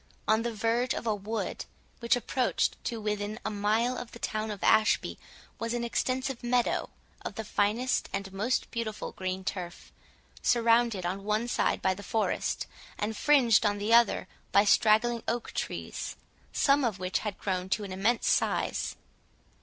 [0.27, 1.65] On the verge of a wood,
[1.99, 5.19] which approached to within a mile of the town of Ashby,
[5.59, 6.89] was an extensive meadow,
[7.23, 9.91] of the finest and most beautiful green turf,
[10.41, 12.65] surrounded on one side by the forest,
[12.97, 16.15] and fringed on the other by straggling oak trees,
[16.51, 18.95] some of which had grown to an immense size.